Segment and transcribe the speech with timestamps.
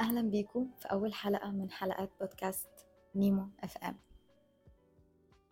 [0.00, 2.68] أهلا بيكم في أول حلقة من حلقات بودكاست
[3.14, 3.96] نيمو إف إم.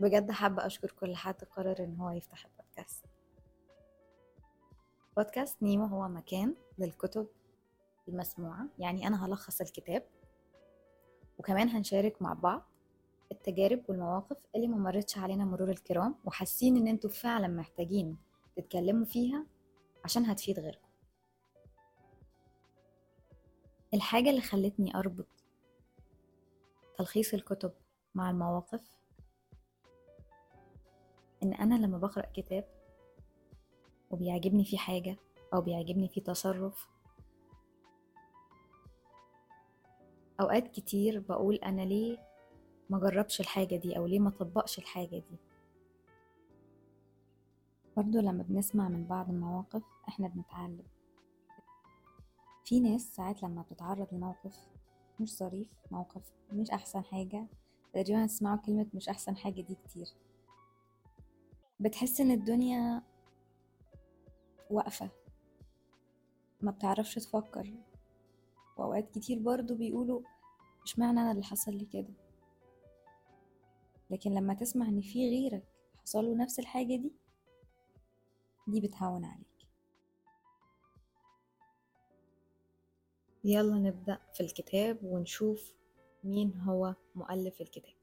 [0.01, 3.05] بجد حابة أشكر كل حد قرر إن هو يفتح البودكاست.
[5.17, 7.27] بودكاست نيمو هو مكان للكتب
[8.09, 10.03] المسموعة يعني أنا هلخص الكتاب
[11.39, 12.63] وكمان هنشارك مع بعض
[13.33, 18.17] التجارب والمواقف اللي ممرتش علينا مرور الكرام وحاسين إن أنتوا فعلا محتاجين
[18.57, 19.47] تتكلموا فيها
[20.05, 20.88] عشان هتفيد غيركم.
[23.95, 25.27] الحاجة اللي خلتني أربط
[26.99, 27.73] تلخيص الكتب
[28.15, 28.97] مع المواقف
[31.43, 32.65] إن أنا لما بقرأ كتاب
[34.11, 35.17] وبيعجبني فيه حاجة
[35.55, 36.89] أو بيعجبني فيه تصرف
[40.41, 42.19] أوقات كتير بقول أنا ليه
[42.91, 45.37] ما جربش الحاجة دي أو ليه ما طبقش الحاجة دي.
[47.97, 50.85] برضو لما بنسمع من بعض المواقف إحنا بنتعلم.
[52.69, 54.57] في ناس ساعات لما بتتعرض لموقف
[55.21, 57.47] مش ظريف موقف مش أحسن حاجة
[57.93, 60.07] تقريبا تسمعوا كلمة مش أحسن حاجة دي كتير.
[61.81, 63.03] بتحس إن الدنيا
[64.71, 65.11] واقفة.
[66.61, 67.75] ما بتعرفش تفكر.
[68.77, 70.21] وأوقات كتير برضو بيقولوا
[70.85, 72.15] مش معنى أنا اللي حصل لي كده؟
[74.11, 75.65] لكن لما تسمع إن في غيرك
[76.03, 77.13] حصله نفس الحاجة دي
[78.67, 79.48] دي بتهون عليك.
[83.45, 85.73] يلا نبدأ في الكتاب ونشوف
[86.25, 87.95] مين هو مؤلف الكتاب.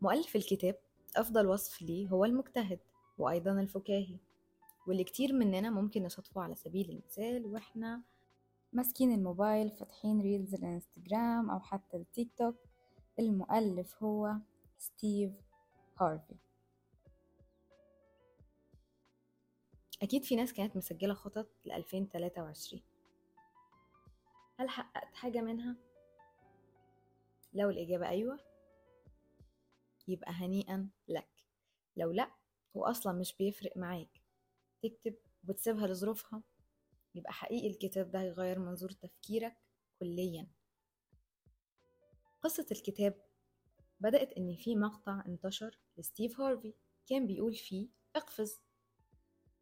[0.00, 0.78] مؤلف الكتاب
[1.16, 2.78] أفضل وصف ليه هو المجتهد
[3.18, 4.16] وأيضا الفكاهي
[4.86, 8.02] واللي كتير مننا ممكن نصادفه على سبيل المثال وإحنا
[8.72, 12.56] ماسكين الموبايل فاتحين reels الإنستجرام أو حتى التيك توك
[13.18, 14.36] المؤلف هو
[14.78, 15.32] ستيف
[15.98, 16.34] هارفي.
[20.02, 22.82] أكيد في ناس كانت مسجلة خطط ل 2023
[24.60, 25.76] هل حققت حاجة منها؟
[27.52, 28.38] لو الإجابة أيوة
[30.08, 31.28] يبقى هنيئا لك.
[31.96, 32.30] لو لأ
[32.74, 34.22] وأصلا مش بيفرق معاك.
[34.82, 36.42] تكتب وبتسيبها لظروفها.
[37.14, 39.56] يبقى حقيقي الكتاب ده هيغير منظور تفكيرك
[40.00, 40.46] كليا.
[42.42, 43.24] قصة الكتاب
[44.00, 46.74] بدأت إن في مقطع انتشر لستيف هارفي
[47.06, 48.60] كان بيقول فيه اقفز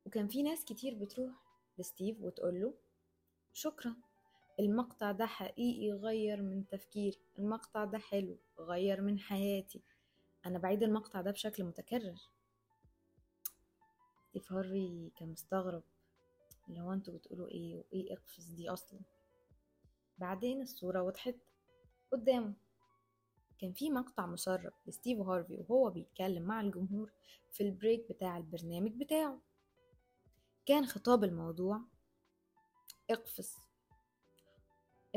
[0.04, 1.34] وكان في ناس كتير بتروح
[1.78, 2.74] لستيف وتقوله
[3.52, 4.07] شكرا
[4.60, 9.82] المقطع ده حقيقي غير من تفكيري المقطع ده حلو غير من حياتي.
[10.46, 12.18] أنا بعيد المقطع ده بشكل متكرر.
[14.28, 15.82] ستيف هارفي كان مستغرب
[16.68, 19.00] اللي هو أنتوا بتقولوا إيه وإيه إقفز دي أصلا.
[20.18, 21.34] بعدين الصورة وضحت
[22.12, 22.54] قدامه.
[23.58, 27.12] كان في مقطع مسرب لستيف هارفي وهو بيتكلم مع الجمهور
[27.52, 29.38] في ال break بتاع البرنامج بتاعه.
[30.66, 31.80] كان خطاب الموضوع
[33.10, 33.67] إقفز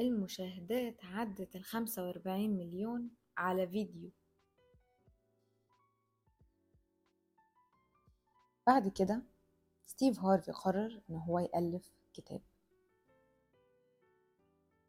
[0.07, 4.09] المشاهدات عدت الخمسة وأربعين مليون على فيديو.
[8.67, 9.22] بعد كده
[9.85, 12.41] ستيف هارفي قرر إن هو يألف كتاب.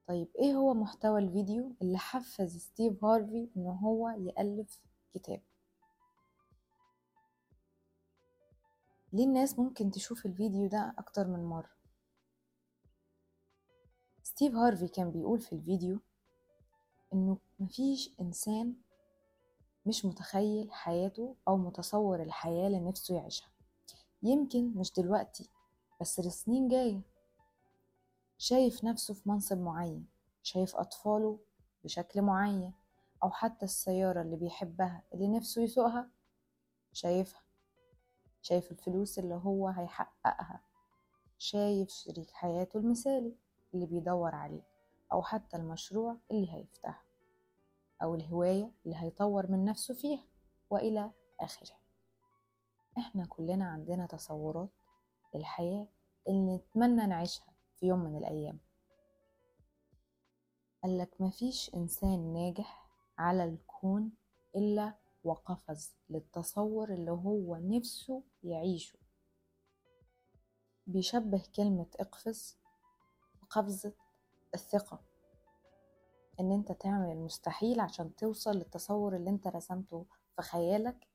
[0.07, 4.81] طيب إيه هو محتوى الفيديو اللي حفز ستيف هارفي إن هو يألف
[5.15, 5.41] كتاب؟
[9.13, 11.82] ليه الناس ممكن تشوف الفيديو ده أكتر من مرة؟
[14.43, 15.99] ستيف هارفي كان بيقول في الفيديو
[17.13, 18.75] إنه مفيش إنسان
[19.87, 23.49] مش متخيل حياته أو متصور الحياة اللي نفسه يعيشها.
[24.23, 25.49] يمكن مش دلوقتي
[26.01, 27.01] بس لسنين جاية.
[28.39, 30.07] شايف نفسه في منصب معين
[30.43, 31.39] شايف أطفاله
[31.85, 32.73] بشكل معين
[33.23, 36.11] أو حتى السيارة اللي بيحبها اللي نفسه يسوقها
[36.93, 37.43] شايفها.
[38.43, 40.61] شايف الفلوس اللي هو هيحققها.
[41.39, 43.42] شايف شريك حياته المثالي.
[43.75, 44.63] اللي بيدور عليه
[45.13, 47.05] أو حتى المشروع اللي هيفتحه
[48.03, 50.25] أو الهواية اللي هيطور من نفسه فيها
[50.71, 51.11] وإلى
[51.41, 51.77] آخره
[52.99, 54.69] إحنا كلنا عندنا تصورات
[55.35, 55.87] للحياة
[56.29, 58.59] اللي نتمنى نعيشها في يوم من الأيام.
[60.83, 64.13] قالك مفيش إنسان ناجح على الكون
[64.57, 64.95] إلا
[65.25, 68.99] وقفز للتصور اللي هو نفسه يعيشه.
[70.87, 72.59] بيشبه كلمة إقفز
[73.53, 73.93] بقفزة
[74.55, 75.01] الثقة.
[76.41, 80.05] إن أنت تعمل المستحيل عشان توصل للتصور اللي أنت رسمته
[80.37, 81.07] في خيالك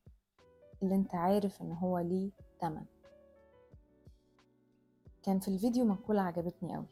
[0.82, 2.30] اللي أنت عارف إن هو ليه
[2.60, 2.84] تمن.
[5.22, 6.86] كان في الفيديو مقولة عجبتني قوي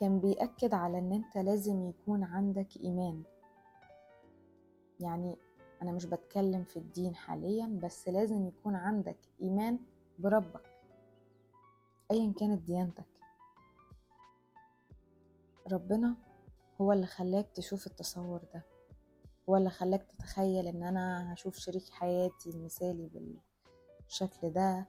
[0.00, 3.22] كان بيأكد على إن أنت لازم يكون عندك إيمان.
[5.00, 5.36] يعني
[5.82, 9.78] أنا مش بتكلم في الدين حاليا بس لازم يكون عندك إيمان
[10.18, 10.72] بربك.
[12.10, 13.15] أيا كانت ديانتك.
[15.72, 16.16] ربنا
[16.80, 18.64] هو اللي خلاك تشوف التصور ده
[19.48, 23.10] هو اللي خلاك تتخيل إن أنا هشوف شريك حياتي المثالي
[24.06, 24.86] بالشكل ده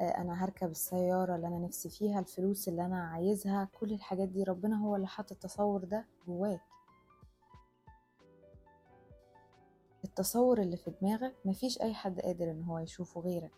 [0.00, 4.42] آه، أنا هركب السيارة اللي أنا نفسي فيها الفلوس اللي أنا عايزها كل الحاجات دي
[4.44, 6.60] ربنا هو اللي حط التصور ده جواك.
[10.04, 13.52] التصور اللي في دماغك مفيش أي حد قادر إن هو يشوفه غيرك.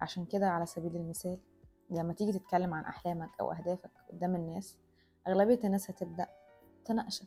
[0.00, 1.38] عشان كده على سبيل المثال
[1.90, 4.76] لما تيجي تتكلم عن أحلامك أو أهدافك قدام الناس
[5.26, 6.28] أغلبية الناس هتبدأ
[6.84, 7.26] تناقشك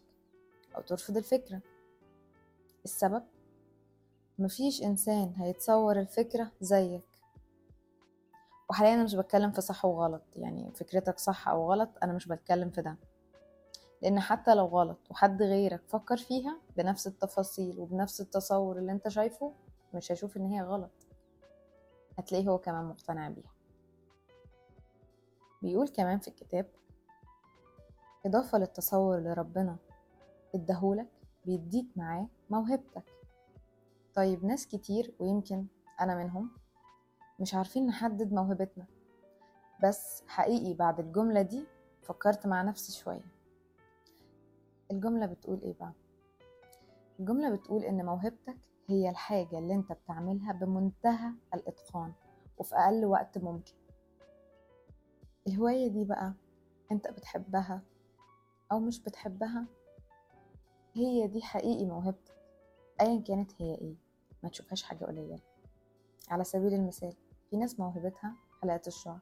[0.76, 1.62] أو ترفض الفكرة.
[2.86, 3.24] السبب؟
[4.40, 7.02] مفيش إنسان هيتصور الفكرة زيك.
[8.70, 12.70] وحاليا أنا مش بتكلم في صح وغلط يعني فكرتك صح أو غلط أنا مش بتكلم
[12.70, 12.98] في ده.
[14.02, 19.54] لأن حتى لو غلط وحد غيرك فكر فيها بنفس التفاصيل وبنفس التصور اللي أنت شايفه
[19.94, 20.92] مش هيشوف إن هي غلط.
[22.20, 23.52] هتلاقيه هو كمان مقتنع بيها.
[25.62, 26.66] بيقول كمان في الكتاب
[28.26, 29.78] إضافة للتصور اللي ربنا
[30.56, 31.08] اداهولك
[31.46, 33.04] بيديك معاه موهبتك.
[34.16, 35.66] طيب ناس كتير ويمكن
[36.02, 36.50] أنا منهم
[37.40, 38.86] مش عارفين نحدد موهبتنا.
[39.84, 41.66] بس حقيقي بعد الجملة دي
[42.02, 43.26] فكرت مع نفسي شوية.
[44.92, 45.94] الجملة بتقول إيه بقى؟
[47.20, 48.58] الجملة بتقول إن موهبتك
[48.88, 52.14] هي الحاجة اللي أنت بتعملها بمنتهى الإتقان
[52.58, 53.74] وفي أقل وقت ممكن.
[55.48, 56.34] الهواية دي بقى
[56.92, 57.82] أنت بتحبها
[58.72, 59.66] أو مش بتحبها؟
[60.94, 62.36] هي دي حقيقي موهبتك
[63.02, 63.96] ايا كانت هي إيه
[64.44, 65.40] ما تشوفهاش حاجة قليلة.
[66.30, 67.14] على سبيل المثال
[67.50, 69.20] في ناس موهبتها حلقة الشعر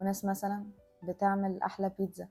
[0.00, 0.66] وناس مثلا
[1.02, 2.28] بتعمل أحلى بيتزا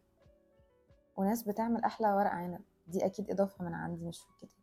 [1.18, 2.62] وناس بتعمل أحلى ورق عنب.
[2.88, 4.60] دي أكيد إضافة من عندي مش في الكتاب.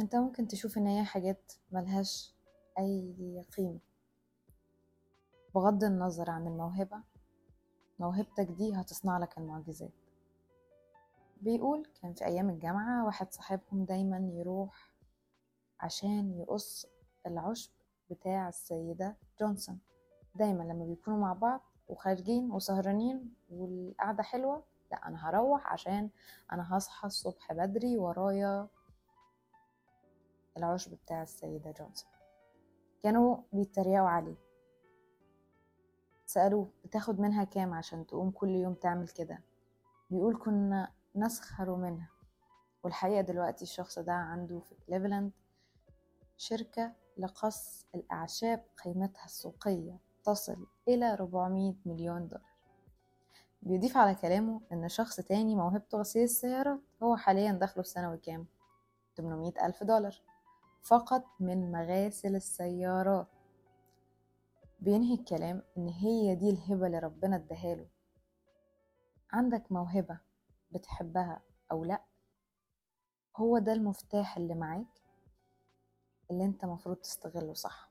[0.00, 2.34] أنت ممكن تشوف إن هي حاجات ملهاش
[2.78, 3.78] أي قيمة.
[5.54, 7.02] بغض النظر عن الموهبة
[7.98, 10.01] موهبتك دي هتصنع لك المعجزات.
[11.42, 14.92] بيقول كان في أيام الجامعة واحد صاحبهم دايما يروح
[15.80, 16.86] عشان يقص
[17.26, 17.70] العشب
[18.10, 19.80] بتاع السيدة جونسون.
[20.34, 24.62] دايما لما بيكونوا مع بعض وخارجين وسهرانين والقعدة حلوة
[24.92, 26.10] لا أنا هروح عشان
[26.52, 28.68] أنا هصحى الصبح بدري ورايا
[30.56, 32.10] العشب بتاع السيدة جونسون.
[33.02, 34.36] كانوا بيتريقوا عليه.
[36.26, 39.40] سألوه بتاخد منها كام عشان تقوم كل يوم تعمل كده؟
[40.10, 42.08] بيقول كنا نسخر منها.
[42.84, 45.32] والحقيقة دلوقتي الشخص ده عنده في كليفلاند
[46.36, 52.52] شركة لقص الأعشاب قيمتها السوقية تصل إلى 400 مليون دولار.
[53.62, 58.46] بيضيف على كلامه إن شخص تاني موهبته غسيل السيارات هو حاليا دخله في سنوي كام؟
[59.16, 60.22] 800 ألف دولار.
[60.82, 63.26] فقط من مغاسل السيارات.
[64.80, 67.86] بينهي الكلام إن هي دي الهبة اللي ربنا اداهاله
[69.32, 70.18] عندك موهبة
[70.74, 71.40] بتحبها
[71.72, 72.02] أو لأ
[73.36, 75.02] هو ده المفتاح اللي معاك
[76.30, 77.90] اللي أنت مفروض تستغله صح.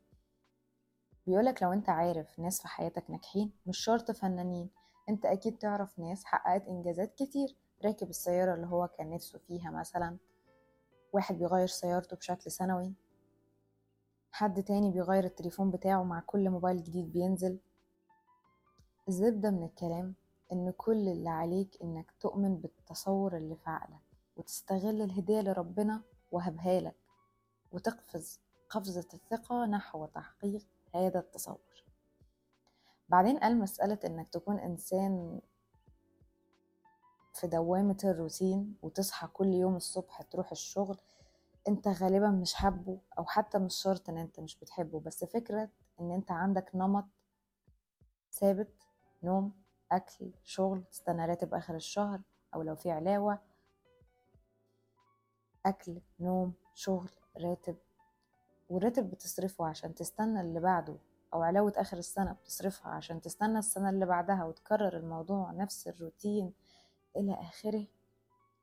[1.28, 4.70] بيقولك لو أنت عارف ناس في حياتك ناجحين مش شرط فنانين
[5.10, 7.56] أنت أكيد تعرف ناس حققت إنجازات كتير.
[7.86, 10.18] راكب السيارة اللي هو كان نفسه فيها مثلا
[11.14, 12.94] واحد بيغير سيارته بشكل سنوي
[14.32, 17.60] حد تاني بيغير التليفون بتاعه مع كل موبايل جديد بينزل.
[19.08, 20.16] الزبدة من الكلام
[20.52, 24.00] إن كل اللي عليك إنك تؤمن بالتصور اللي في عقلك
[24.36, 26.96] وتستغل الهدية اللي ربنا وهبها لك
[27.72, 28.40] وتقفز
[28.70, 31.84] قفزة الثقة نحو تحقيق هذا التصور.
[33.10, 35.42] بعدين قال مسألة إنك تكون إنسان
[37.34, 40.98] في دوامة الروتين وتصحى كل يوم الصبح تروح الشغل
[41.68, 46.12] أنت غالبا مش حابه أو حتى مش شرط إن أنت مش بتحبه بس فكرة إن
[46.12, 47.06] أنت عندك نمط
[48.32, 48.74] ثابت
[49.24, 49.61] نوم
[49.92, 52.22] أكل شغل تستنى راتب آخر الشهر
[52.56, 53.40] أو لو في علاوة.
[55.66, 57.76] أكل نوم شغل راتب.
[58.70, 60.98] والراتب بتصرفه عشان تستنى اللي بعده
[61.34, 66.54] أو علاوة آخر السنة بتصرفها عشان تستنى السنة اللي بعدها وتكرر الموضوع نفس الروتين
[67.16, 67.86] إلى آخره.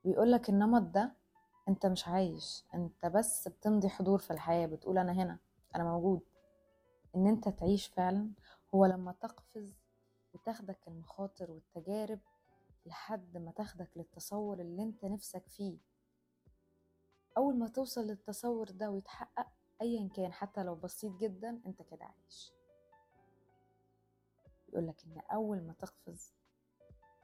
[0.04, 1.12] بيقولك النمط ده
[1.68, 5.38] أنت مش عايش أنت بس بتمضي حضور في الحياة بتقول أنا هنا
[5.76, 6.20] أنا موجود.
[7.16, 8.30] إن أنت تعيش فعلا
[8.75, 9.73] هو لما تقفز
[10.48, 12.18] وتاخدك المخاطر والتجارب
[12.86, 15.78] لحد ما تاخدك للتصور اللي انت نفسك فيه.
[17.36, 19.46] أول ما توصل للتصور ده ويتحقق
[19.82, 22.52] أيا كان حتى لو بسيط جدا أنت كده عايش.
[24.68, 26.32] يقولك إن أول ما تقفز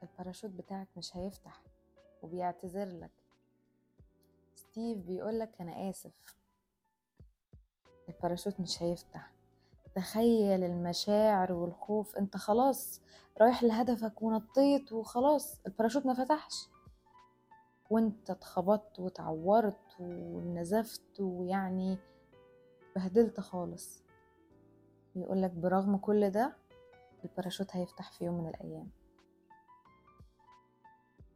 [0.02, 1.62] الباراشوت بتاعك مش هيفتح
[2.22, 3.12] وبيعتذر لك.
[4.54, 6.36] ستيف بيقولك أنا آسف.
[8.08, 9.33] الباراشوت مش هيفتح.
[9.94, 13.00] تخيل المشاعر والخوف أنت خلاص
[13.40, 16.68] رايح لهدفك ونطيت وخلاص الباراشوت ما فتحش.
[17.90, 21.98] وأنت اتخبطت وتعورت ونزفت ويعني
[22.96, 24.04] بهدلت خالص.
[25.14, 26.56] بيقولك برغم كل ده
[27.24, 28.90] الباراشوت هيفتح في يوم من الأيام.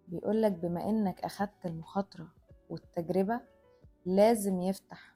[0.08, 2.28] بيقولك بما إنك أخدت المخاطرة
[2.70, 3.40] والتجربة
[4.06, 5.14] لازم يفتح.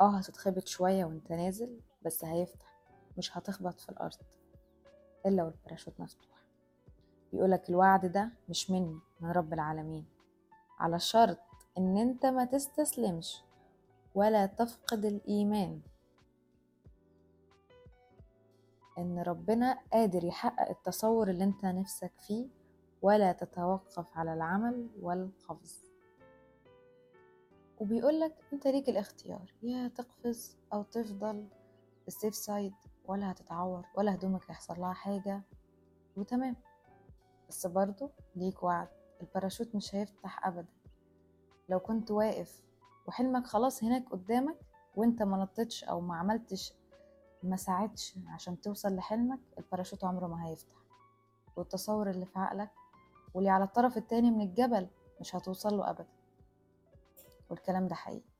[0.00, 2.76] آه هتتخبط شوية وأنت نازل بس هيفتح
[3.18, 4.16] مش هتخبط في الأرض
[5.26, 6.30] إلا والباراشوت مفتوح.
[7.32, 10.06] بيقولك الوعد ده مش مني من رب العالمين.
[10.78, 11.38] على شرط
[11.78, 13.42] إن أنت ما تستسلمش
[14.14, 15.80] ولا تفقد الإيمان.
[18.98, 22.48] إن ربنا قادر يحقق التصور اللي أنت نفسك فيه
[23.02, 25.84] ولا تتوقف على العمل والقفز.
[27.78, 31.48] وبيقولك أنت ليك الاختيار يا تقفز أو تفضل
[32.10, 32.74] ال safe side
[33.04, 35.42] ولا هتتعور ولا هدومك هيحصل لها حاجة
[36.16, 36.56] وتمام.
[37.48, 38.88] بس برضو ليك وعد
[39.20, 40.68] الباراشوت مش هيفتح ابدا.
[41.68, 42.62] لو كنت واقف
[43.06, 44.58] وحلمك خلاص هناك قدامك
[44.96, 46.72] وانت ما نطتش أو ما عملتش
[47.42, 50.76] ما ساعدش عشان توصل لحلمك الباراشوت عمره ما هيفتح.
[51.56, 52.70] والتصور اللي في عقلك
[53.34, 54.88] واللي على الطرف التاني من الجبل
[55.20, 56.08] مش هتوصل له ابدا.
[57.50, 58.30] والكلام ده حقيقي.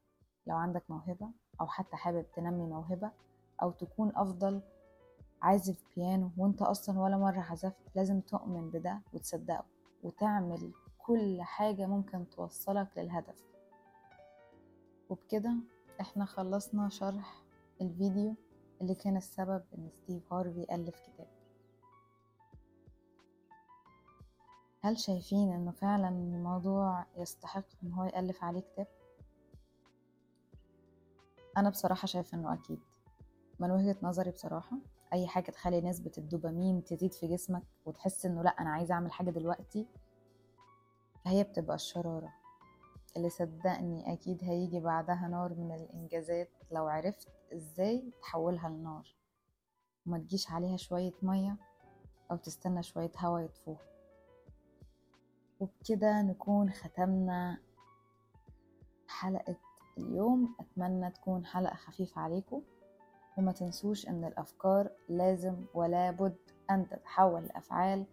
[0.47, 3.11] لو عندك موهبة أو حتى حابب تنمي موهبة
[3.63, 4.61] أو تكون أفضل
[5.43, 9.65] عازف بيانو وأنت أصلا ولا مرة عزفت لازم تؤمن بده وتصدقه
[10.03, 13.45] وتعمل كل حاجة ممكن توصلك للهدف.
[15.11, 15.55] وبكده
[16.01, 17.43] إحنا خلصنا شرح
[17.81, 18.35] الفيديو
[18.81, 21.27] اللي كان السبب إن ستيف هارفي ألف كتاب.
[24.83, 28.87] هل شايفين إنه فعلا الموضوع يستحق إن هو يألف عليه كتاب؟
[31.57, 32.81] أنا بصراحة شايفة إنه أكيد.
[33.61, 34.77] من وجهة نظري بصراحة
[35.13, 39.31] أي حاجة تخلي نسبة الدوبامين تزيد في جسمك وتحس إنه لأ أنا عايزة أعمل حاجة
[39.31, 39.87] دلوقتي
[41.27, 42.33] هي بتبقى الشرارة.
[43.17, 49.15] اللي صدقني أكيد هيجي بعدها نار من الإنجازات لو عرفت إزاي تحولها لنار.
[50.07, 51.57] وما تجيش عليها شوية مية
[52.31, 53.87] أو تستنى شوية هوا يطفوها.
[55.61, 57.59] وبكده نكون ختمنا
[59.09, 59.57] حلقة
[59.99, 60.55] اليوم.
[60.61, 62.63] أتمنى تكون حلقة خفيفة عليكم.
[63.41, 66.37] وما تنسوش أن الأفكار لازم ولا بد
[66.71, 68.07] أن تتحول لأفعال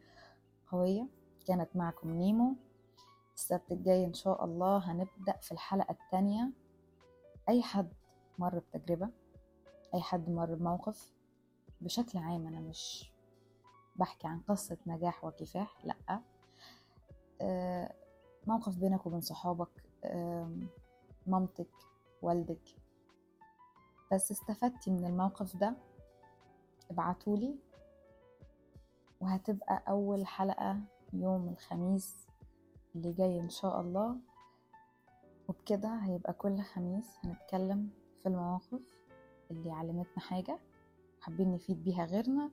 [0.72, 1.08] قوية.
[1.48, 2.56] كانت معكم نيمو.
[3.36, 6.52] السبت الجاي إن شاء الله هنبدأ في الحلقة التانية.
[7.50, 7.94] أي حد
[8.40, 9.10] مر بتجربة
[9.94, 11.14] أي حد مر بموقف
[11.82, 13.12] بشكل عام أنا مش
[13.96, 16.22] بحكي عن قصة نجاح وكفاح لأ.
[18.48, 19.84] موقف بينك وبين صحابك
[21.28, 21.70] مامتك
[22.22, 22.76] والدك
[24.14, 25.76] بس استفدتي من الموقف ده
[26.92, 27.56] ابعتولي
[29.22, 30.80] وهتبقى أول حلقة
[31.14, 32.28] يوم الخميس
[32.96, 34.16] اللي جاي إن شاء الله.
[35.48, 37.90] وبكده هيبقى كل خميس هنتكلم
[38.24, 38.82] في المواقف
[39.52, 40.60] اللي علمتنا حاجة
[41.22, 42.52] حابين نفيد بيها غيرنا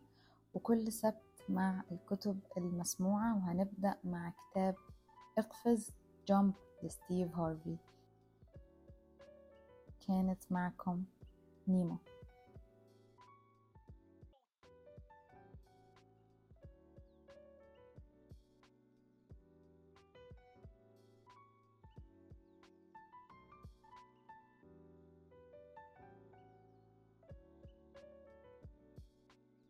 [0.55, 4.75] وكل سبت مع الكتب المسموعة وهنبدأ مع كتاب
[5.39, 5.91] اقفز
[6.29, 7.77] جامب لستيف هارفي.
[10.07, 11.05] كانت معكم
[11.69, 11.99] نيمو